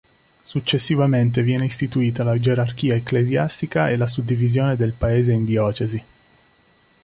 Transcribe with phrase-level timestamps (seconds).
[0.41, 6.03] Successivamente viene istituita la gerarchia ecclesiastica e la suddivisione del Paese in diocesi.